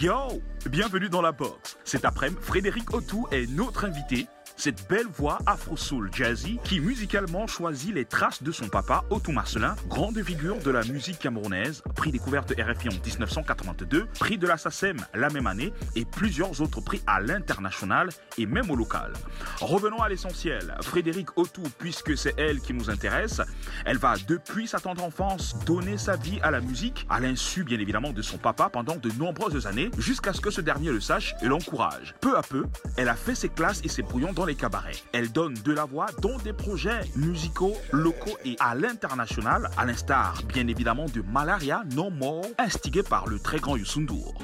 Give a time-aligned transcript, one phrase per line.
[0.00, 0.40] Yo
[0.70, 1.76] Bienvenue dans la box.
[1.82, 7.94] Cet après-midi, Frédéric Autou est notre invité cette belle voix afro-soul jazzy qui musicalement choisit
[7.94, 12.52] les traces de son papa, Otto Marcelin, grande figure de la musique camerounaise, prix découverte
[12.58, 17.20] RFI en 1982, prix de la SACEM la même année et plusieurs autres prix à
[17.20, 19.12] l'international et même au local.
[19.60, 20.74] Revenons à l'essentiel.
[20.82, 23.40] Frédéric Otto, puisque c'est elle qui nous intéresse,
[23.84, 27.78] elle va depuis sa tendre enfance donner sa vie à la musique, à l'insu bien
[27.78, 31.36] évidemment de son papa pendant de nombreuses années, jusqu'à ce que ce dernier le sache
[31.42, 32.16] et l'encourage.
[32.20, 32.64] Peu à peu,
[32.96, 34.96] elle a fait ses classes et ses brouillons dans les cabarets.
[35.12, 40.42] Elle donne de la voix dans des projets musicaux, locaux et à l'international, à l'instar
[40.48, 44.34] bien évidemment de Malaria No More, instigé par le très grand Youssoundour.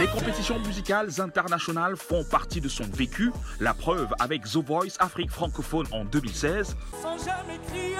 [0.00, 3.32] Les compétitions musicales internationales font partie de son vécu.
[3.58, 6.76] La preuve avec The Voice Afrique francophone en 2016.
[7.02, 7.96] Sans jamais crier,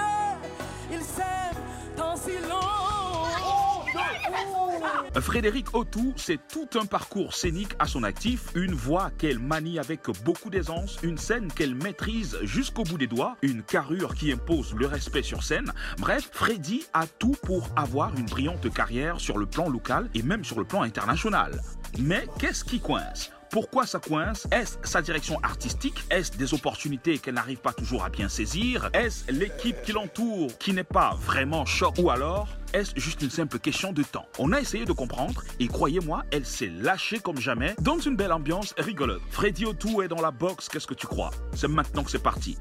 [0.92, 1.00] il
[5.20, 10.00] Frédéric Autou, c'est tout un parcours scénique à son actif, une voix qu'elle manie avec
[10.24, 14.86] beaucoup d'aisance, une scène qu'elle maîtrise jusqu'au bout des doigts, une carrure qui impose le
[14.86, 15.72] respect sur scène.
[15.98, 20.44] Bref, Freddy a tout pour avoir une brillante carrière sur le plan local et même
[20.44, 21.60] sur le plan international.
[21.98, 23.30] Mais qu'est-ce qui coince?
[23.54, 24.48] Pourquoi ça coince?
[24.50, 26.02] Est-ce sa direction artistique?
[26.10, 28.90] Est-ce des opportunités qu'elle n'arrive pas toujours à bien saisir?
[28.92, 31.94] Est-ce l'équipe qui l'entoure qui n'est pas vraiment choc?
[31.98, 34.26] Ou alors est-ce juste une simple question de temps?
[34.40, 38.32] On a essayé de comprendre et croyez-moi, elle s'est lâchée comme jamais dans une belle
[38.32, 39.22] ambiance rigolote.
[39.30, 41.30] Freddy O'Toole est dans la box, qu'est-ce que tu crois?
[41.54, 42.58] C'est maintenant que c'est parti.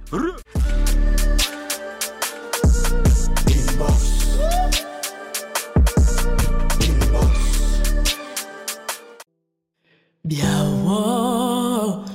[10.25, 12.05] Biawo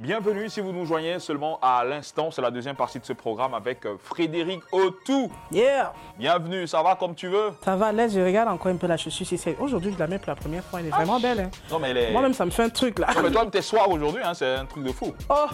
[0.00, 2.30] Bienvenue si vous nous joignez seulement à l'instant.
[2.30, 5.32] C'est la deuxième partie de ce programme avec euh, Frédéric Autou.
[5.50, 5.94] Yeah.
[6.18, 7.52] Bienvenue, ça va comme tu veux?
[7.64, 9.26] Ça va, laisse, je regarde encore un peu la chaussure.
[9.60, 10.80] Aujourd'hui, je la mets pour la première fois.
[10.80, 11.40] Elle est vraiment belle.
[11.40, 11.50] Hein.
[11.70, 12.12] Non, mais elle est...
[12.12, 13.08] Moi-même, ça me fait un truc là.
[13.16, 15.14] Non, mais toi, tes soirs aujourd'hui, hein, c'est un truc de fou.
[15.30, 15.46] Oh,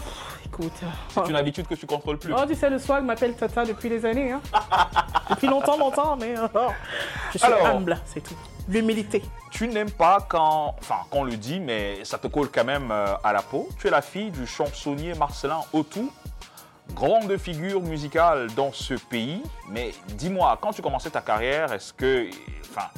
[0.50, 0.72] écoute.
[1.09, 2.33] C'est une habitude que tu contrôles plus.
[2.33, 4.33] Oh, tu sais, le swag m'appelle Tata depuis des années.
[4.33, 4.41] Hein.
[5.31, 6.69] depuis longtemps, longtemps, mais oh,
[7.33, 8.34] je suis humble, c'est tout
[8.71, 9.22] l'humilité.
[9.50, 13.15] Tu n'aimes pas quand, enfin, qu'on le dit, mais ça te colle quand même euh,
[13.25, 13.69] à la peau.
[13.78, 16.12] Tu es la fille du chansonnier Marcelin Autou,
[16.94, 19.43] grande figure musicale dans ce pays.
[19.69, 22.28] Mais dis-moi, quand tu commençais ta carrière, est-ce que,
[22.71, 22.89] enfin,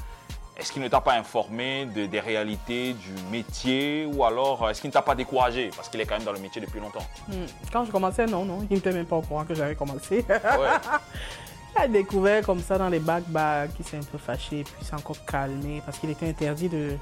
[0.56, 4.88] est-ce qu'il ne t'a pas informé de, des réalités du métier ou alors est-ce qu'il
[4.88, 5.70] ne t'a pas découragé?
[5.74, 7.46] Parce qu'il est quand même dans le métier depuis longtemps hmm.
[7.72, 10.24] Quand je commençais, non, non, il n'était même pas au courant que j'avais commencé.
[10.28, 10.38] Ouais.
[11.76, 15.24] a découvert comme ça dans les bacs-bacs, qui s'est un peu fâché, puis s'est encore
[15.24, 16.96] calmé parce qu'il était interdit de,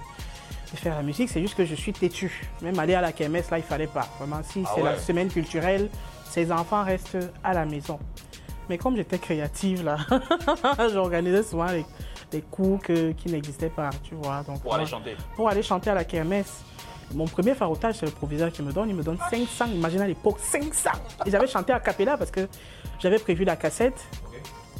[0.74, 1.28] faire la musique.
[1.28, 2.48] C'est juste que je suis têtu.
[2.62, 4.06] Même aller à la kermesse, là, il fallait pas.
[4.18, 5.88] Vraiment, si ah c'est la semaine culturelle,
[6.24, 7.98] ses enfants restent à la maison.
[8.68, 9.96] Mais comme j'étais créative, là,
[10.92, 11.66] j'organisais souvent
[12.30, 14.42] des cours qui n'existaient pas, tu vois.
[14.42, 16.62] Donc, pour aller chanter Pour aller chanter à la kermesse.
[17.14, 18.88] Mon premier farotage, c'est le proviseur qui me donne.
[18.88, 20.90] Il me donne 500, imaginez à l'époque, 500.
[21.26, 22.48] Et j'avais chanté à Capella parce que
[23.00, 24.00] j'avais prévu la cassette.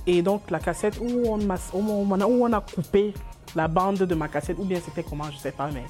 [0.07, 3.13] Et donc, la cassette où on, a, où on a coupé
[3.57, 5.85] la bande de ma cassette, ou bien c'était comment, je ne sais pas, mais.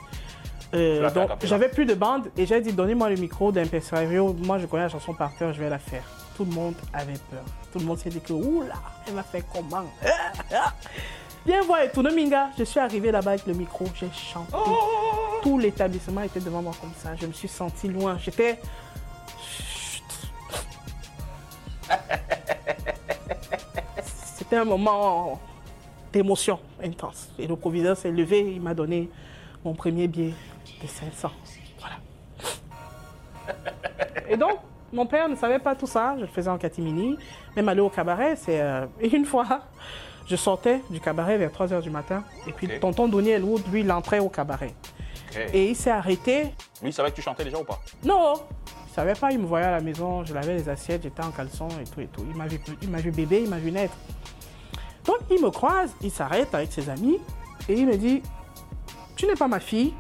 [0.73, 4.33] Euh, donc, j'avais plus de bande et j'ai dit donnez-moi le micro d'Impresario.
[4.45, 6.05] Moi, je connais la chanson par cœur, je vais la faire.
[6.37, 7.43] Tout le monde avait peur.
[7.73, 8.75] Tout le monde s'est dit que, oula,
[9.07, 9.85] elle m'a fait comment?
[11.47, 12.51] Viens voir et tout le Minga.
[12.59, 14.53] Je suis arrivé là-bas avec le micro, j'ai chanté.
[15.43, 17.15] Tout l'établissement était devant moi comme ça.
[17.17, 18.19] Je me suis senti loin.
[18.19, 18.61] J'étais.
[24.37, 25.41] C'était un moment
[26.13, 27.31] d'émotion intense.
[27.39, 29.09] Et le proviseur s'est levé, il m'a donné
[29.65, 30.35] mon premier billet
[30.83, 31.31] de 500.
[31.79, 31.97] Voilà.
[34.29, 34.59] Et donc,
[34.93, 36.15] mon père ne savait pas tout ça.
[36.17, 37.17] Je le faisais en catimini.
[37.57, 38.61] Même aller au cabaret, c'est...
[38.61, 39.61] Euh, et une fois,
[40.27, 42.25] je sortais du cabaret vers 3 h du matin.
[42.47, 44.75] Et puis, tonton Donny Elwood, lui, il entrait au cabaret.
[45.53, 46.43] Et il s'est arrêté.
[46.83, 47.79] Lui, il savait que tu chantais déjà ou pas?
[48.05, 48.35] Non,
[48.89, 49.31] il savait pas.
[49.31, 52.01] Il me voyait à la maison, je lavais les assiettes, j'étais en caleçon et tout
[52.01, 52.25] et tout.
[52.29, 53.95] Il m'a vu, il m'a vu bébé, il m'a vu naître.
[55.05, 57.19] Donc il me croise, il s'arrête avec ses amis
[57.69, 58.23] et il me dit
[59.17, 59.95] Tu n'es pas ma fille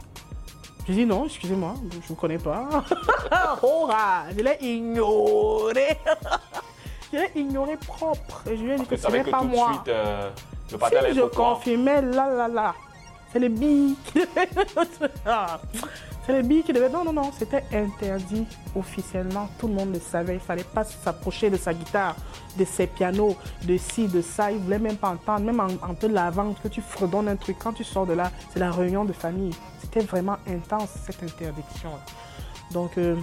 [0.88, 2.68] Je dis non, excusez-moi, je ne vous connais pas.
[3.62, 3.88] oh,
[4.36, 5.98] je l'ai ignoré.
[7.12, 8.42] je l'ai ignoré propre.
[8.46, 9.72] Je lui ai dit que ce n'est pas moi.
[9.74, 10.30] Suite, euh,
[10.72, 10.78] le
[11.12, 12.74] si je confirmais, là, là, là,
[13.32, 13.96] c'est les billes
[16.26, 16.90] C'est les billes qui devaient.
[16.90, 18.46] Non, non, non, c'était interdit
[18.76, 19.48] officiellement.
[19.58, 20.34] Tout le monde le savait.
[20.34, 22.14] Il ne fallait pas s'approcher de sa guitare,
[22.58, 24.52] de ses pianos, de ci, de ça.
[24.52, 25.44] Il ne voulait même pas entendre.
[25.44, 27.56] Même en, te lavant, que tu fredonnes un truc.
[27.58, 29.54] Quand tu sors de là, c'est la réunion de famille.
[29.80, 31.90] C'était vraiment intense, cette interdiction.
[32.72, 33.16] Donc, euh,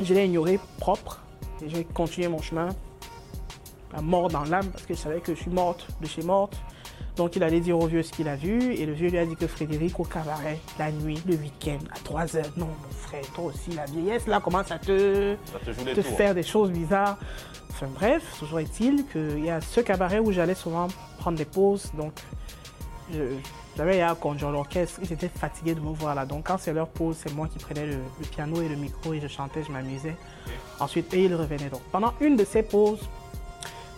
[0.00, 1.20] Je l'ai ignoré propre.
[1.66, 2.68] J'ai continué mon chemin.
[3.92, 6.56] La mort dans l'âme, parce que je savais que je suis morte de chez morte.
[7.16, 8.74] Donc il allait dire au vieux ce qu'il a vu.
[8.74, 11.98] Et le vieux lui a dit que Frédéric au cabaret, la nuit, le week-end, à
[12.02, 12.50] 3 heures.
[12.56, 15.94] Non, mon frère, toi aussi, la vieillesse là commence à te, Ça te joue des
[15.94, 16.16] te tours.
[16.16, 17.16] faire des choses bizarres?
[17.70, 20.88] Enfin bref, toujours est-il qu'il y a ce cabaret où j'allais souvent
[21.18, 21.90] prendre des pauses.
[21.96, 22.12] Donc
[23.76, 25.00] j'avais à conduire l'orchestre.
[25.02, 26.24] Ils étaient fatigués de me voir là.
[26.26, 29.12] Donc quand c'est leur pause, c'est moi qui prenais le, le piano et le micro
[29.12, 30.16] et je chantais, je m'amusais.
[30.80, 31.82] Ensuite, et ils revenaient donc.
[31.92, 33.00] Pendant une de ces pauses,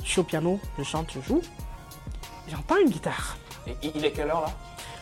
[0.03, 1.43] je suis au piano, je chante, je joue.
[2.49, 3.37] J'entends une guitare.
[3.67, 4.51] Et il est quelle heure là?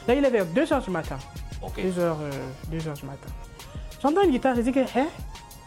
[0.09, 1.19] Là, il est vers 2 h du matin.
[1.63, 1.81] Ok.
[1.83, 2.31] 2 heures, euh,
[2.69, 3.29] 2 heures du matin.
[4.03, 5.07] J'entends une guitare, je dis que, hein,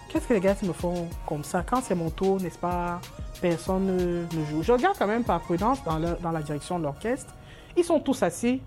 [0.09, 2.99] qu'est-ce que les gars me font comme ça Quand c'est mon tour, n'est-ce pas?
[3.41, 4.63] Personne ne ne joue.
[4.63, 7.33] Je regarde quand même par prudence dans, le- dans la direction de l'orchestre.
[7.75, 8.61] Ils sont tous assis.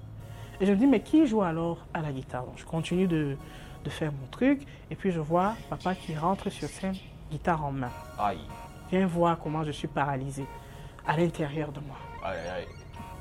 [0.60, 2.44] Et je me dis, mais qui joue alors à la guitare?
[2.44, 3.36] Donc, Je continue de,
[3.84, 4.62] de faire mon truc.
[4.90, 6.94] Et puis, je vois papa qui rentre sur scène,
[7.32, 7.90] guitare en main.
[8.18, 8.38] Aïe.
[8.90, 10.44] Viens voir comment je suis paralysé
[11.06, 11.96] à l'intérieur de moi.
[12.24, 12.66] Aïe, aïe.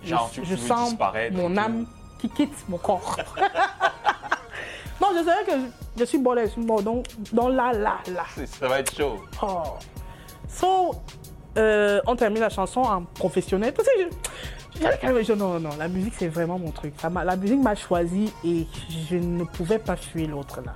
[0.04, 0.96] Je, Genre, tu, je tu veux sens
[1.31, 1.86] mon âme
[2.19, 3.18] qui quitte mon corps.
[5.01, 5.51] non, je savais que
[5.98, 6.81] je suis bolé, je suis mort.
[6.81, 8.25] Donc, donc là, là, là.
[8.46, 9.19] Ça va être chaud.
[9.42, 9.63] Oh.
[10.48, 10.92] So,
[11.57, 13.74] euh, on termine la chanson en professionnel.
[13.74, 16.94] Parce que je, je- non, non, la musique, c'est vraiment mon truc.
[17.00, 18.68] Ça la musique m'a choisi et
[19.10, 20.74] je ne pouvais pas fuir l'autre là.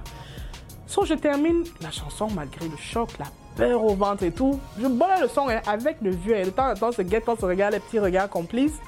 [0.87, 4.59] So, je termine la chanson malgré le choc, la peur au ventre et tout.
[4.79, 6.35] Je bolais le son hein, avec le vieux.
[6.37, 8.79] Et de temps en temps, ce guette, on se regarde, les petits regards complices.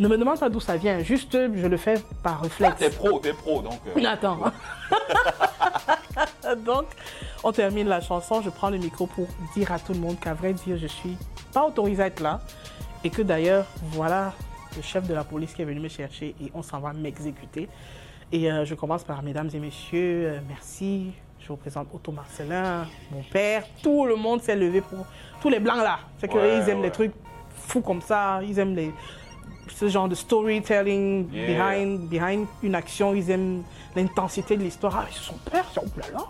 [0.00, 2.76] Ne me demande pas d'où ça vient, juste je le fais par Ah, réflexe.
[2.78, 3.78] t'es pro, t'es pro, donc.
[3.96, 4.38] euh, Attends.
[6.64, 6.84] Donc,
[7.42, 8.40] on termine la chanson.
[8.42, 9.26] Je prends le micro pour
[9.56, 11.16] dire à tout le monde qu'à vrai dire, je suis
[11.52, 12.40] pas autorisée à être là.
[13.02, 14.32] Et que d'ailleurs, voilà
[14.76, 17.68] le chef de la police qui est venu me chercher et on s'en va m'exécuter.
[18.32, 21.12] Et euh, je commence par Mesdames et Messieurs, euh, merci.
[21.40, 23.64] Je vous présente Otto Marcelin, mon père.
[23.82, 25.04] Tout le monde s'est levé pour.
[25.40, 25.98] Tous les blancs là.
[26.18, 26.84] C'est qu'ils Ouais, aiment ouais.
[26.86, 27.12] les trucs
[27.54, 28.40] fous comme ça.
[28.42, 28.92] Ils aiment les,
[29.68, 31.46] ce genre de storytelling Yeah.
[31.46, 33.14] behind, behind une action.
[33.14, 33.62] Ils aiment
[33.96, 34.96] l'intensité de l'histoire.
[34.96, 36.24] Ah, c'est son père, c'est oh là là,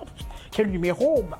[0.51, 1.39] quel numéro bah,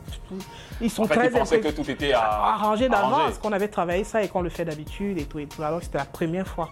[0.81, 2.55] Ils sont En fait, très ils pensaient que tout était à...
[2.55, 5.63] arrangé d'avance, qu'on avait travaillé ça et qu'on le fait d'habitude et tout et tout.
[5.63, 6.71] Alors c'était la première fois.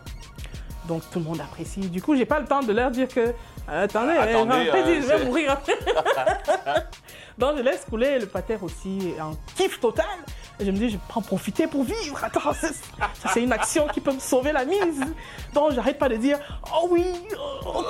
[0.88, 1.80] Donc tout le monde apprécie.
[1.88, 3.32] Du coup, j'ai pas le temps de leur dire que
[3.68, 5.74] euh, attendez, Attendez, euh, euh, je vais mourir après.
[7.38, 10.04] Donc je laisse couler le pater aussi en kiff total.
[10.62, 12.22] Et je me dis, je peux en profiter pour vivre.
[12.22, 12.52] Attends,
[13.32, 15.00] c'est- une action qui peut me sauver la mise.
[15.52, 16.38] Donc j'arrête pas de dire,
[16.72, 17.36] oh oui, euh,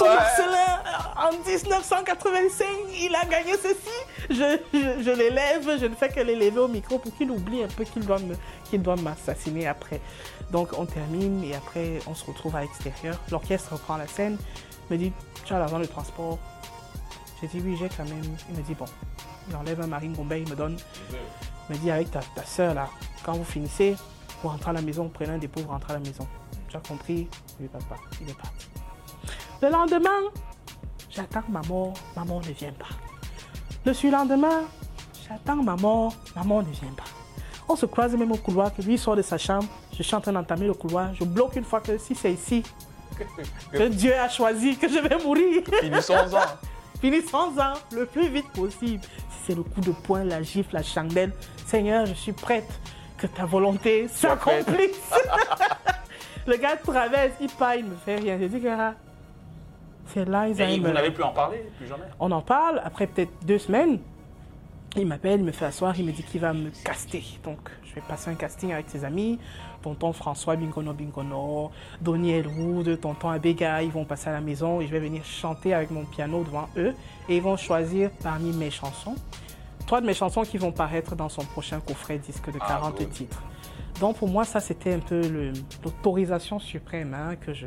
[0.00, 0.08] Ouais.
[0.08, 0.80] Marcelin,
[1.19, 2.66] en 1985,
[2.98, 4.30] il a gagné ceci.
[4.30, 7.69] Je, je, je l'élève, je ne fais que l'élever au micro pour qu'il oublie un
[7.69, 8.36] peu qu'il doit me-
[8.70, 10.00] qu'il doit m'assassiner après.
[10.50, 13.16] Donc on termine et après on se retrouve à l'extérieur.
[13.30, 14.38] L'orchestre reprend la scène,
[14.90, 15.12] me dit,
[15.44, 16.38] tu as l'argent de transport.
[17.40, 18.22] J'ai dit oui, j'ai quand même.
[18.50, 18.86] Il me dit bon,
[19.50, 20.78] il enlève un marine Bombay, il me donne.
[21.70, 22.88] Me dit avec ta, ta soeur là,
[23.25, 23.97] quand vous finissez,
[24.43, 26.26] vous rentrez à la maison, vous prenez un dépôt, vous rentrez à la maison.
[26.69, 27.29] Tu as compris?
[27.61, 28.67] Oui, papa, il est parti.
[29.61, 30.31] Le lendemain,
[31.09, 32.88] j'attends ma mort, ma mort ne vient pas.
[33.85, 34.62] Le surlendemain,
[35.29, 37.05] j'attends ma mort, ma mort ne vient pas.
[37.69, 40.20] On se croise même au couloir, que lui sort de sa chambre, je suis en
[40.20, 42.62] train d'entamer le couloir, je bloque une fois que si c'est ici,
[43.73, 45.62] que Dieu a choisi que je vais mourir.
[45.81, 46.59] Finissons-en.
[47.00, 49.02] Finissons-en le plus vite possible.
[49.44, 51.32] C'est le coup de poing, la gifle, la chandelle,
[51.66, 52.68] Seigneur, je suis prête
[53.18, 55.11] que ta volonté s'accomplisse.
[56.46, 58.38] le gars traverse, il part, il me fait rien.
[58.38, 58.94] J'ai dit, gars,
[60.06, 60.88] c'est là, Et Alzheimer.
[60.88, 62.04] vous n'avez plus en parler, plus jamais.
[62.20, 63.99] On en parle, après peut-être deux semaines,
[64.96, 67.25] il m'appelle, il me fait asseoir, il me dit qu'il va me caster.
[67.44, 67.58] Donc,
[67.92, 69.38] je vais passer un casting avec ses amis.
[69.82, 71.70] Tonton François Bingono Bingono,
[72.00, 75.75] Doniel Wood, tonton Abega, ils vont passer à la maison et je vais venir chanter
[75.75, 76.94] avec mon piano devant eux.
[77.28, 79.14] Et ils vont choisir parmi mes chansons,
[79.87, 82.99] trois de mes chansons qui vont paraître dans son prochain coffret disque de Ah, 40
[82.99, 83.11] good.
[83.11, 83.42] titres.
[84.00, 85.52] Donc pour moi, ça c'était un peu
[85.84, 87.66] l'autorisation suprême, hein, que je,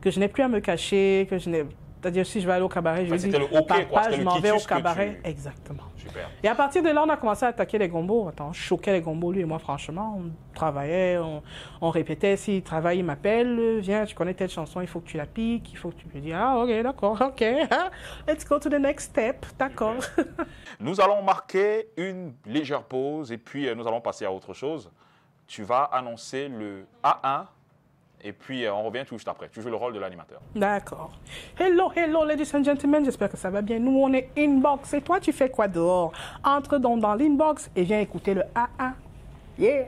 [0.00, 1.64] que je n'ai plus à me cacher, que je n'ai...
[2.00, 4.22] C'est-à-dire si je vais aller au cabaret, je Enfin, dis, le OK, quoi, papa, je
[4.22, 5.20] m'en vais au cabaret.
[5.22, 5.82] tu- Exactement.
[5.98, 6.30] Super.
[6.42, 8.28] Et à partir de là, on a commencé à attaquer les gombos.
[8.28, 10.18] Attends, on choquait les gombos, lui et moi, franchement.
[10.18, 11.42] On travaillait, on,
[11.82, 12.36] on répétait.
[12.38, 13.80] S'il travaille, il m'appelle.
[13.80, 15.70] Viens, tu connais telle chanson, il faut que tu la piques.
[15.72, 17.40] Il faut que tu lui dis, ah, ok, d'accord, ok.
[18.26, 19.44] Let's go to the next step.
[19.58, 19.96] D'accord.
[20.80, 24.90] Nous allons marquer une légère pause et puis euh, nous allons passer à autre chose.
[25.46, 27.44] Tu vas annoncer le A1
[28.22, 29.48] et puis euh, on revient tout juste après.
[29.48, 30.40] Tu joues le rôle de l'animateur.
[30.54, 31.12] D'accord.
[31.58, 33.04] Hello, hello, ladies and gentlemen.
[33.04, 33.78] J'espère que ça va bien.
[33.78, 34.94] Nous, on est inbox.
[34.94, 36.12] Et toi, tu fais quoi dehors?
[36.44, 38.94] Entre donc dans l'inbox et viens écouter le AA.
[39.58, 39.86] Yeah.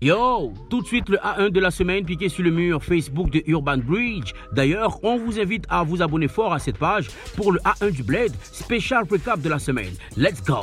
[0.00, 3.42] Yo, tout de suite le A1 de la semaine piqué sur le mur Facebook de
[3.48, 4.32] Urban Bridge.
[4.52, 8.04] D'ailleurs, on vous invite à vous abonner fort à cette page pour le A1 du
[8.04, 9.92] Blade, spécial recap de la semaine.
[10.16, 10.60] Let's go!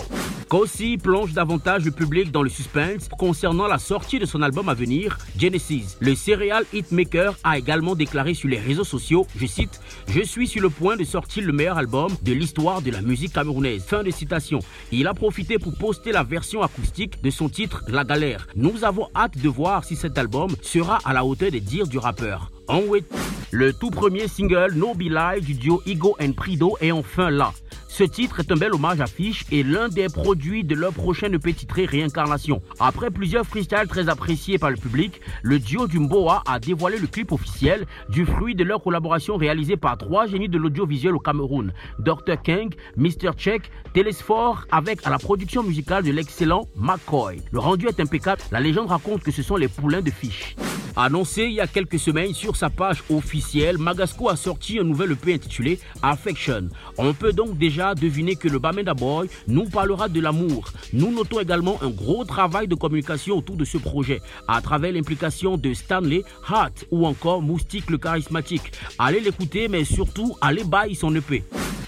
[0.48, 4.74] Kossi plonge davantage le public dans le suspense concernant la sortie de son album à
[4.74, 5.98] venir, Genesis.
[6.00, 10.62] Le serial hitmaker a également déclaré sur les réseaux sociaux, je cite, Je suis sur
[10.62, 13.84] le point de sortir le meilleur album de l'histoire de la musique camerounaise.
[13.84, 14.60] Fin de citation.
[14.92, 18.48] Il a profité pour poster la version acoustique de son titre La Galère.
[18.56, 21.98] Nous avons hâte de voir si cet album sera à la hauteur des dires du
[21.98, 22.52] rappeur.
[22.70, 23.04] Wait.
[23.52, 27.52] Le tout premier single No Be Lie du duo Igo and Prido est enfin là.
[27.98, 31.36] Ce titre est un bel hommage à Fish et l'un des produits de leur prochaine
[31.36, 32.62] EP titré Réincarnation.
[32.78, 37.08] Après plusieurs freestyles très appréciés par le public, le duo du Mboa a dévoilé le
[37.08, 41.72] clip officiel du fruit de leur collaboration réalisée par trois génies de l'audiovisuel au Cameroun.
[42.00, 42.42] Dr.
[42.44, 43.32] King, Mr.
[43.38, 47.40] Check, Telesphore avec à la production musicale de l'excellent McCoy.
[47.54, 50.58] Le rendu est impeccable, la légende raconte que ce sont les poulains de Fish.
[50.98, 55.12] Annoncé il y a quelques semaines sur sa page officielle, Magasco a sorti un nouvel
[55.12, 56.70] EP intitulé Affection.
[56.98, 60.72] On peut donc déjà deviner que le Bamenda Boy nous parlera de l'amour.
[60.94, 65.58] Nous notons également un gros travail de communication autour de ce projet, à travers l'implication
[65.58, 68.72] de Stanley, Hart ou encore Moustique le charismatique.
[68.98, 71.44] Allez l'écouter, mais surtout allez bailler son EP.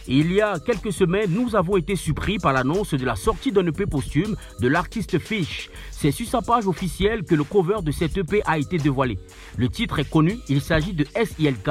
[0.09, 3.65] Il y a quelques semaines, nous avons été surpris par l'annonce de la sortie d'un
[3.67, 5.69] EP posthume de l'artiste Fish.
[5.91, 9.19] C'est sur sa page officielle que le cover de cet EP a été dévoilé.
[9.57, 11.69] Le titre est connu, il s'agit de SILK.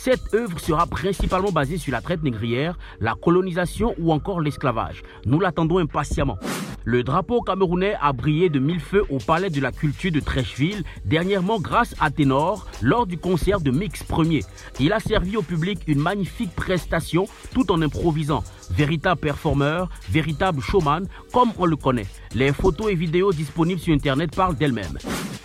[0.00, 5.02] Cette œuvre sera principalement basée sur la traite négrière, la colonisation ou encore l'esclavage.
[5.26, 6.38] Nous l'attendons impatiemment.
[6.84, 10.84] Le drapeau camerounais a brillé de mille feux au Palais de la Culture de Trècheville,
[11.04, 14.44] dernièrement grâce à Ténor, lors du concert de Mix Premier.
[14.78, 18.44] Il a servi au public une magnifique prestation tout en improvisant.
[18.70, 22.06] Véritable performeur, véritable showman, comme on le connaît.
[22.36, 24.96] Les photos et vidéos disponibles sur Internet parlent d'elles-mêmes.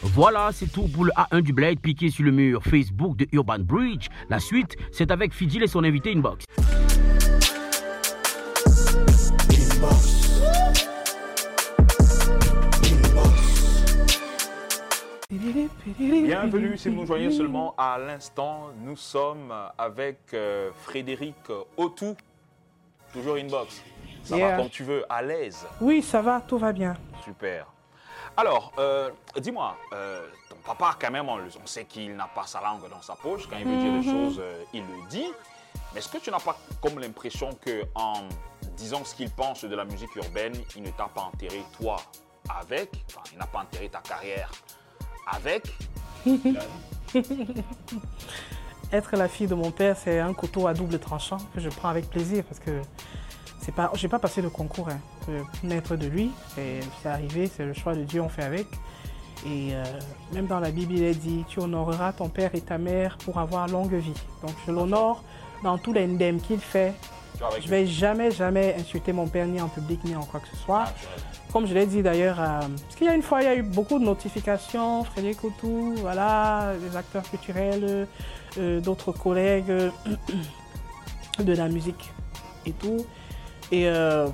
[0.03, 3.59] Voilà, c'est tout pour le A1 du Blade piqué sur le mur Facebook de Urban
[3.59, 4.09] Bridge.
[4.29, 6.45] La suite, c'est avec Fidil et son invité Inbox.
[15.89, 18.69] Bienvenue si vous nous joignez seulement à l'instant.
[18.83, 21.35] Nous sommes avec euh, Frédéric
[21.77, 22.15] Autou,
[23.11, 23.81] toujours inbox.
[24.23, 24.51] Ça Yeah.
[24.51, 25.65] va comme tu veux, à l'aise.
[25.81, 26.93] Oui, ça va, tout va bien.
[27.25, 27.67] Super.
[28.35, 32.89] Alors, euh, dis-moi, euh, ton papa, quand même, on, sait qu'il n'a pas sa langue
[32.89, 33.47] dans sa poche.
[33.47, 35.31] Quand il veut dire des choses, euh, il le dit.
[35.93, 38.23] Mais est-ce que tu n'as pas comme l'impression que en
[38.75, 41.97] disant ce qu'il pense de la musique urbaine, il ne t'a pas enterré toi
[42.49, 44.49] avec, enfin, il n'a pas enterré ta carrière
[45.27, 45.67] avec?
[48.91, 51.89] Être la fille de mon père, c'est un couteau à double tranchant que je prends
[51.89, 52.81] avec plaisir parce que
[53.63, 56.31] c'est pas, j'ai pas passé de concours hein, pour naître de lui.
[56.55, 58.67] C'est c'est arrivé, c'est le choix de Dieu, on fait avec.
[59.45, 59.83] Et euh,
[60.33, 63.39] même dans la Bible, il est dit Tu honoreras ton père et ta mère pour
[63.39, 64.13] avoir longue vie.
[64.41, 65.23] Donc je l'honore
[65.63, 66.93] dans tous les ndèmes qu'il fait.
[67.61, 70.55] Je vais jamais, jamais insulter mon père ni en public ni en quoi que ce
[70.55, 70.83] soit.
[70.83, 71.23] Naturel.
[71.51, 73.55] Comme je l'ai dit d'ailleurs, euh, parce qu'il y a une fois, il y a
[73.55, 78.07] eu beaucoup de notifications, Frédéric Coutou, voilà, des acteurs culturels,
[78.57, 79.67] euh, d'autres collègues
[81.39, 82.11] de la musique
[82.65, 83.05] et tout.
[83.71, 84.27] Et euh,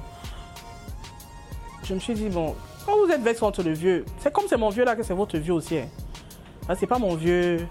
[1.83, 2.55] je me suis dit, bon,
[2.85, 5.13] quand vous êtes vexé contre le vieux, c'est comme c'est mon vieux là que c'est
[5.13, 5.77] votre vieux aussi.
[5.77, 5.87] Hein.
[6.67, 7.67] Là, c'est pas mon vieux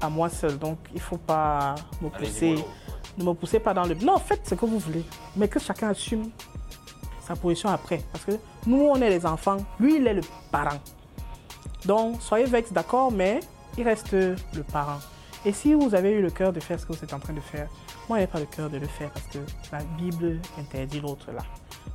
[0.00, 2.56] à moi seul, donc il faut pas me pousser.
[3.16, 3.94] Ne me poussez pas dans le...
[3.96, 5.04] Non, faites ce que vous voulez,
[5.36, 6.30] mais que chacun assume
[7.26, 8.00] sa position après.
[8.12, 8.32] Parce que
[8.66, 10.22] nous, on est les enfants, lui, il est le
[10.52, 10.78] parent.
[11.84, 13.40] Donc, soyez vexés, d'accord, mais
[13.76, 14.98] il reste le parent.
[15.44, 17.32] Et si vous avez eu le cœur de faire ce que vous êtes en train
[17.32, 17.68] de faire,
[18.08, 19.38] moi, je n'ai pas le cœur de le faire parce que
[19.70, 21.42] la Bible interdit l'autre là.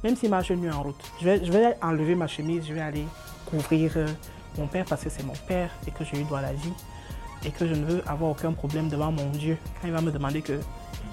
[0.03, 2.73] Même si ma chemise est en route, je vais, je vais enlever ma chemise, je
[2.73, 3.05] vais aller
[3.45, 4.07] couvrir euh,
[4.57, 6.73] mon père parce que c'est mon père et que je lui dois la vie
[7.45, 9.57] et que je ne veux avoir aucun problème devant mon Dieu.
[9.81, 10.59] Quand il va me demander que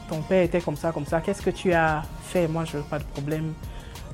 [0.08, 2.48] ton père était comme ça, comme ça, qu'est-ce que tu as fait?
[2.48, 3.54] Moi, je veux pas de problème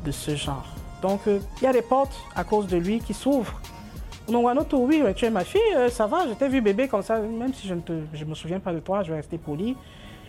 [0.04, 0.66] de ce genre.
[1.02, 3.60] Donc, euh, il y a des portes à cause de lui qui s'ouvrent.
[4.28, 6.88] Non, un autre, oui, tu es ma fille, euh, ça va, je t'ai vu bébé
[6.88, 9.16] comme ça, même si je ne te, je me souviens pas de toi, je vais
[9.16, 9.76] rester poli.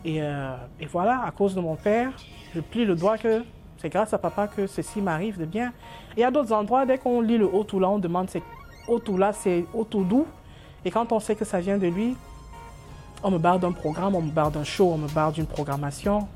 [0.08, 2.14] Et, euh, et voilà, à cause de mon père,
[2.56, 3.44] je plie le doigt que
[3.78, 5.74] c'est grâce à papa que ceci m'arrive de bien.
[6.16, 8.42] Et à d'autres endroits, dès qu'on lit le Haut-Toula, on demande c'est
[8.88, 10.26] Haut-Toula, c'est Haut-Toudou.
[10.86, 12.16] Et quand on sait que ça vient de lui,
[13.22, 16.30] on me barre d'un programme, on me barre d'un show, on me barre d'une programmation.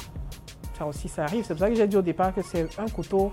[0.78, 1.46] Ça aussi, ça arrive.
[1.46, 3.32] C'est pour ça que j'ai dit au départ que c'est un couteau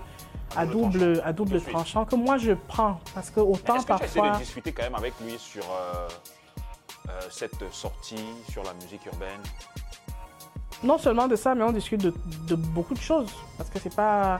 [0.55, 3.01] à double double, à double tranchant que moi je prends.
[3.13, 4.39] Parce que autant Est-ce que tu as essayé parfois.
[4.39, 6.07] de discuter quand même avec lui sur euh,
[7.09, 9.41] euh, cette sortie, sur la musique urbaine?
[10.83, 13.31] Non seulement de ça, mais on discute de, beaucoup de choses.
[13.57, 14.39] Parce que c'est pas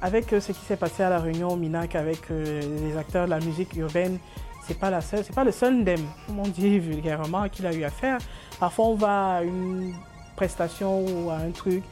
[0.00, 3.26] avec euh, ce qui s'est passé à la réunion au Minac avec euh, les acteurs
[3.26, 4.18] de la musique urbaine
[4.66, 7.72] c'est pas la seule, c'est pas le seul ndem, comme on dit vulgairement, qu'il a
[7.72, 8.18] eu à faire.
[8.60, 9.94] Parfois, on va à une
[10.36, 11.82] prestation ou à un truc,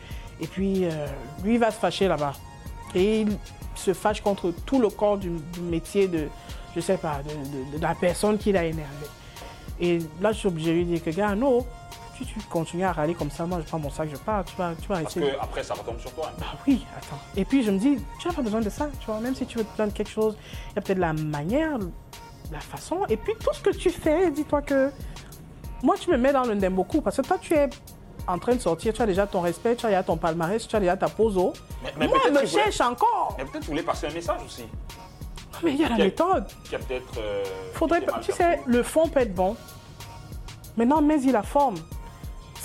[0.41, 1.07] et puis euh,
[1.43, 2.35] lui va se fâcher là-bas.
[2.95, 3.37] Et il
[3.75, 5.31] se fâche contre tout le corps du,
[5.61, 6.29] métier de,
[6.75, 9.07] je sais pas, de, la personne qui l'a énervé.
[9.81, 11.67] Et là, je suis obligé de lui dire que, gars, non,
[12.25, 14.55] si tu continues à râler comme ça, moi, je prends mon sac, je pars, tu
[14.57, 15.33] vas, tu vas Parce essayer.
[15.33, 16.31] que après, ça retombe sur toi.
[16.39, 17.19] Bah oui, attends.
[17.37, 19.21] Et puis je me dis, tu n'as pas besoin de ça, tu vois.
[19.21, 20.37] Même si tu veux te plaindre quelque chose,
[20.71, 21.79] il y a peut-être la manière,
[22.53, 23.00] la façon.
[23.09, 24.91] Et puis tout ce que tu fais, dis-toi que
[25.83, 27.69] moi, tu me mets dans le beaucoup parce que toi, tu es
[28.27, 30.77] en train de sortir, tu as déjà ton respect, tu as déjà ton palmarès, tu
[30.77, 31.53] as déjà ta pose haut.
[31.83, 33.35] Mais- mais moi, on me voulait- cherche encore.
[33.39, 34.65] Mais peut-être vous voulez passer un message aussi.
[35.62, 36.47] Mais il y a la méthode.
[36.65, 37.19] Qui a peut-être.
[37.19, 39.57] euh, Faudrait tu sais, le fond peut être bon.
[40.77, 41.77] Maintenant, mets-y la forme.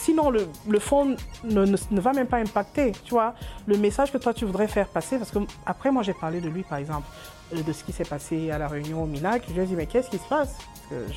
[0.06, 3.34] Sinon, le, fond ne, va même pas impacter, tu vois,
[3.66, 5.18] le message que toi tu voudrais faire passer.
[5.18, 7.08] Parce que après, moi, j'ai parlé de lui, par exemple,
[7.56, 9.42] euh, de ce qui s'est passé à la réunion au Minac.
[9.48, 10.60] Je lui ai dit, mais qu'est-ce qui se passe?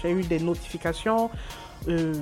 [0.01, 1.29] J'ai eu des notifications.
[1.87, 2.15] euh,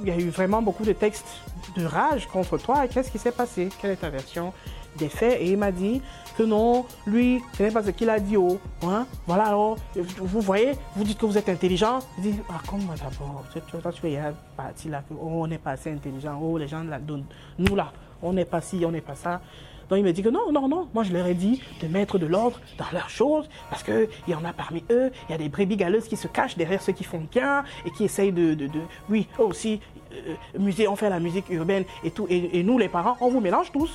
[0.00, 1.40] il y a eu vraiment beaucoup de textes
[1.76, 2.86] de rage contre toi.
[2.86, 3.68] Qu'est-ce qui s'est passé?
[3.80, 4.52] Quelle est ta version?
[4.96, 6.00] Des faits Et il m'a dit
[6.36, 8.36] que non, lui, ce n'est pas ce qu'il a dit.
[8.36, 9.06] Oh, hein?
[9.26, 11.98] Voilà, alors, vous voyez, vous dites que vous êtes intelligent.
[12.18, 13.44] Je dis, raconte-moi d'abord.
[13.52, 14.20] Tu- tu- Toi, tu es
[14.56, 16.38] parti là, oh, on n'est pas assez intelligent.
[16.42, 17.26] Oh, les gens là, donnent-
[17.58, 17.92] nous là,
[18.22, 19.40] on n'est pas ci, on n'est pas ça.
[19.88, 22.18] Donc il me dit que non, non, non, moi je leur ai dit de mettre
[22.18, 25.38] de l'ordre dans leurs choses parce qu'il y en a parmi eux, il y a
[25.38, 28.52] des brebis galeuses qui se cachent derrière ceux qui font bien et qui essayent de,
[28.52, 29.80] de, de- oui, eux aussi,
[30.12, 33.40] euh, musée, on fait la musique urbaine et tout, et nous les parents, on vous
[33.40, 33.90] mélange tous.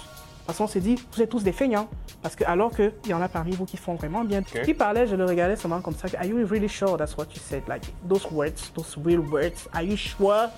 [0.46, 1.88] Parce qu'on s'est dit, vous êtes tous des feignants.
[2.22, 4.42] Parce que alors qu'il y en a parmi vous qui font vraiment bien.
[4.42, 4.64] Ok.
[4.64, 6.08] Qui parlait, je le regardais seulement comme ça.
[6.18, 7.64] Are you really sure that's what you said?
[7.68, 9.68] Like, those words, those real words.
[9.74, 10.50] Are you sure?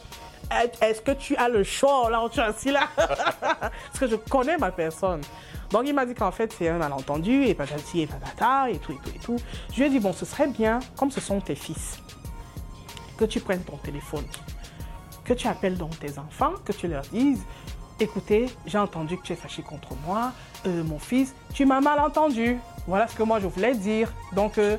[0.82, 2.88] Est-ce que tu as le choix là où tu es assis là?
[2.98, 5.22] Parce que je connais ma personne.
[5.72, 8.92] Donc il m'a dit qu'en fait c'est un malentendu et patati et patata et tout
[8.92, 9.38] et tout et tout.
[9.72, 12.00] Je lui ai dit bon ce serait bien, comme ce sont tes fils,
[13.18, 14.26] que tu prennes ton téléphone,
[15.24, 17.44] que tu appelles donc tes enfants, que tu leur dises
[18.00, 20.32] écoutez, j'ai entendu que tu es fâché contre moi,
[20.66, 22.60] euh, mon fils, tu m'as mal entendu.
[22.88, 24.12] Voilà ce que moi je voulais dire.
[24.34, 24.78] Donc euh,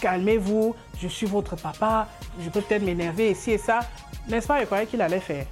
[0.00, 2.08] calmez-vous, je suis votre papa,
[2.40, 3.80] je peux peut-être m'énerver ici et ça.
[4.28, 5.46] N'est-ce pas, il croyait qu'il allait faire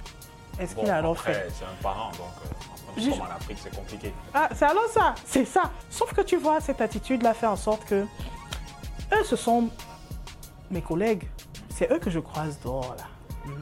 [0.59, 3.75] Est-ce Bon, qu'il a alors fait c'est un parent, donc euh, comme en Afrique, c'est
[3.75, 4.13] compliqué.
[4.33, 5.71] Ah, c'est alors ça, c'est ça.
[5.89, 8.05] Sauf que tu vois, cette attitude-là fait en sorte que
[9.13, 9.69] eux, ce sont
[10.71, 11.23] mes collègues.
[11.69, 13.05] C'est eux que je croise dehors, là.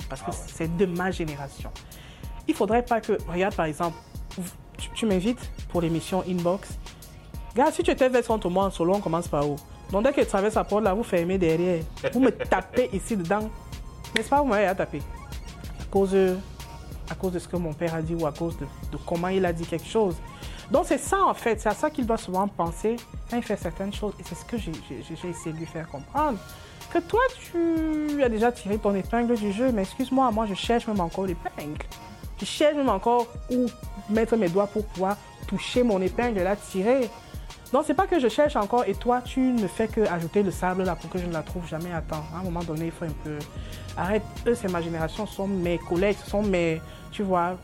[0.09, 1.69] Parce que c'est de ma génération.
[2.47, 3.97] Il faudrait pas que, regarde par exemple,
[4.77, 6.69] tu, tu m'invites pour l'émission Inbox.
[7.55, 9.55] Gars, si tu étais vexé contre moi en solo, on commence par où?
[9.91, 11.83] Donc dès qu'elle traverse la porte, là, vous fermez derrière.
[12.13, 13.49] Vous me tapez ici dedans.
[14.15, 15.01] N'est-ce pas, vous m'avez à taper
[15.79, 16.37] à cause, de-
[17.09, 19.29] à cause de ce que mon père a dit ou à cause de, de comment
[19.29, 20.15] il a dit quelque chose.
[20.71, 22.95] Donc c'est ça en fait, c'est à ça qu'il doit souvent penser
[23.29, 24.13] quand il fait certaines choses.
[24.19, 24.71] Et c'est ce que j'ai
[25.29, 26.37] essayé de lui faire comprendre.
[26.91, 30.87] Que toi, tu as déjà tiré ton épingle du jeu, mais excuse-moi, moi je cherche
[30.87, 31.77] même encore l'épingle.
[32.39, 33.65] Je cherche même encore où
[34.09, 35.17] mettre mes doigts pour pouvoir
[35.47, 37.09] toucher mon épingle et la tirer.
[37.73, 40.51] Non, c'est pas que je cherche encore et toi, tu ne fais que ajouter le
[40.51, 42.23] sable là pour que je ne la trouve jamais à temps.
[42.33, 43.37] À un moment donné, il faut un peu.
[43.97, 46.81] Arrête, eux, c'est ma génération, ce sont mes collègues, ce sont mes.
[47.11, 47.57] Tu vois,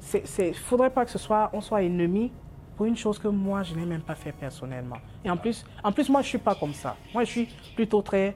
[0.00, 2.32] c'est, faudrait pas que ce soit, on soit ennemis
[2.76, 4.96] pour une chose que moi, je n'ai même pas fait personnellement.
[5.24, 6.96] Et en plus, en plus, moi, je suis pas comme ça.
[7.12, 8.34] Moi, je suis plutôt très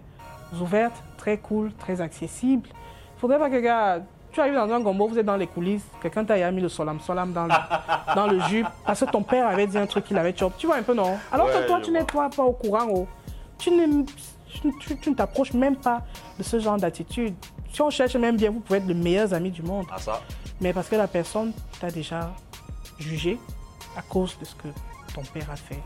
[0.61, 2.69] ouverte, très cool, très accessible.
[3.17, 4.03] Faudrait pas que, gars,
[4.35, 7.01] tu arrives dans un gombo, vous êtes dans les coulisses, quelqu'un t'a mis le solam
[7.01, 7.55] solam dans le,
[8.17, 10.53] dans le jus parce que ton père avait dit un truc qu'il avait chop.
[10.59, 11.17] Tu vois un peu, non?
[11.33, 13.07] Alors Ouais, que toi, tu n'es toi pas au courant, oh.
[13.59, 13.71] Tu,
[14.81, 16.03] tu, tu- ne t'approches même pas
[16.39, 17.35] de ce genre d'attitude.
[17.73, 19.87] Si on cherche même bien, vous pouvez être les meilleurs amis du monde.
[19.91, 20.21] Ah ça
[20.61, 22.33] Mais parce que la personne t'a déjà
[22.99, 23.39] jugé
[23.97, 24.69] à cause de ce que
[25.15, 25.81] ton père a fait.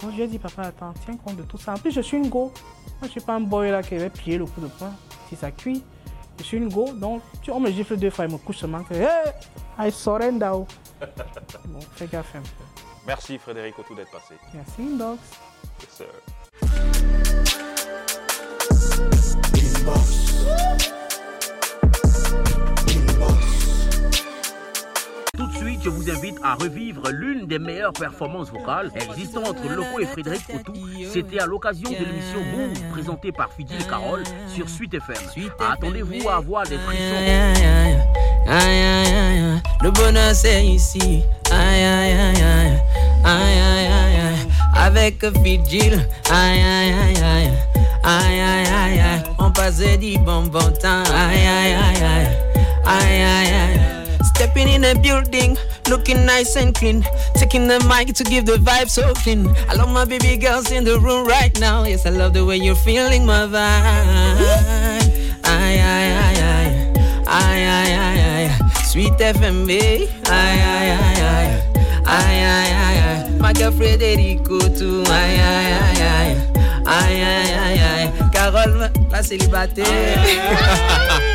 [0.00, 1.74] Donc je lui ai dit, papa, attends, tiens compte de tout ça.
[1.74, 2.52] En plus, je suis une go.
[2.86, 4.92] Moi, je ne suis pas un boy là qui va plier le coup de poing
[5.28, 5.82] si ça cuit.
[6.38, 8.82] Je suis une go, donc tu, on me gifle deux fois, il me couche seulement
[8.84, 9.32] que, hey,
[9.78, 10.50] I surrender.
[11.66, 12.82] bon, fais gaffe un peu.
[13.06, 14.34] Merci Frédéric Autou d'être passé.
[14.52, 15.18] Merci, Inbox.
[15.80, 16.06] Yes, sir.
[19.52, 20.97] Tout
[25.88, 30.46] je vous invite à revivre l'une des meilleures performances vocales existant entre Loco et Frédéric
[30.46, 30.74] Coutou.
[31.10, 34.22] C'était à l'occasion de l'émission Move présentée par Fidil Carole
[34.54, 35.16] sur Suite FM.
[35.58, 37.14] Attendez-vous à avoir des frissons.
[39.82, 41.22] Le bonheur c'est ici.
[41.50, 42.80] Aïe, aïe, aïe, aïe,
[43.24, 44.48] aïe, aïe, aïe.
[44.76, 46.06] Avec Fidjil.
[46.30, 47.50] Aïe, aïe, aïe, aïe,
[48.04, 49.22] aïe, aïe, aïe, aïe.
[49.38, 51.02] On passe du bon bon temps.
[51.14, 52.28] Aïe, aïe, aïe, aïe,
[52.84, 53.97] aïe, aïe, aïe.
[54.24, 55.56] Stepping in the building,
[55.88, 57.04] looking nice and clean.
[57.34, 59.48] Taking the mic to give the vibe so clean.
[59.68, 61.82] I love my baby girls in the room right now.
[61.84, 63.58] Yes, I love the way you're feeling my vibe.
[65.44, 66.92] Aye, aye, aye, aye.
[67.26, 68.52] Aye, aye, aye, aye.
[68.84, 69.70] Sweet FMB.
[69.70, 71.62] Aye, aye, aye, aye.
[72.06, 73.28] Aye, aye, aye, aye.
[73.38, 75.02] My girl Frederico too.
[75.06, 76.36] Aye, aye, aye, aye.
[76.86, 78.12] Aye, aye, aye, aye.
[78.32, 81.34] Carole, la célibataire.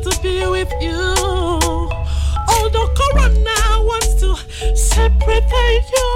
[0.00, 0.98] Pleasure to be with you.
[2.48, 4.34] Although Corona wants to
[4.76, 6.13] separate the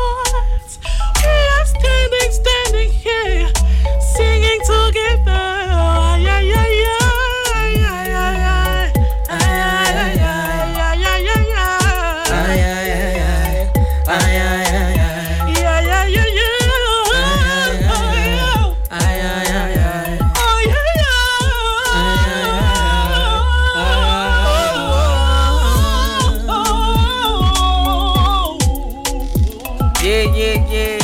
[30.08, 30.24] yeah.
[30.24, 30.98] Yeah, yeah,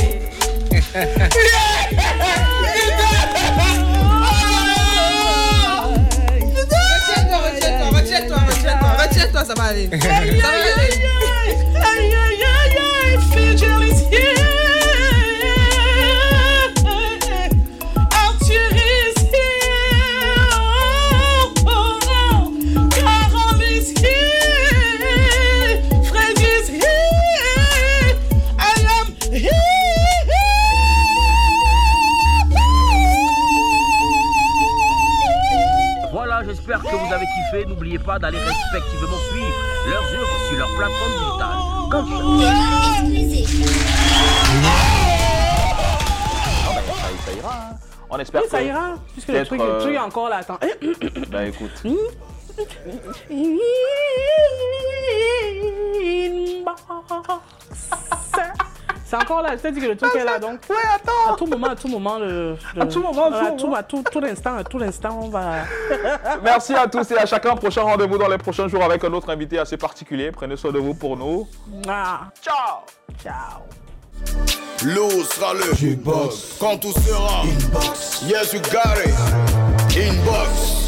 [7.93, 9.88] retiens-toi, retiens-toi, retiens-toi, ça va aller.
[9.90, 10.17] Ça va
[12.21, 12.34] aller.
[38.05, 39.55] Pas d'aller respectivement suivre
[39.88, 41.57] leurs œuvres sur leur plateforme digitale.
[41.90, 42.11] Comme.
[42.11, 42.38] Non,
[46.75, 46.93] mais ça,
[47.27, 47.55] ça ira.
[47.55, 47.77] hein.
[48.11, 48.51] On espère Oui, que.
[48.51, 48.95] ça ira.
[49.12, 50.37] Puisque le truc, le euh, truc est encore là.
[50.37, 50.59] Attends.
[51.31, 51.83] Ben écoute.
[59.16, 60.59] C'est encore là, je t'ai dit que le truc est là, donc.
[60.68, 61.35] Ouais, attends.
[61.35, 62.57] À tout moment, à tout moment, le.
[62.74, 63.77] le- À tout moment, à tout à tout, moment.
[63.77, 65.53] à tout, tout l'instant, à tout l'instant, on va.
[66.42, 67.55] Merci à tous et à chacun.
[67.55, 70.33] Prochain rendez-vous dans les prochains jours avec un autre invité assez particulier.
[70.33, 71.46] Prenez soin de vous pour nous.
[71.88, 72.81] Ah, Ciao
[73.22, 73.62] ciao.
[74.85, 75.96] L'eau sera le
[76.59, 79.14] Quand tout sera Inbox Yes you got it
[79.96, 80.84] Inbox